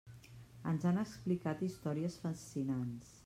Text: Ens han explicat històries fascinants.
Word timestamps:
Ens 0.71 0.87
han 0.91 0.97
explicat 1.01 1.63
històries 1.69 2.17
fascinants. 2.25 3.15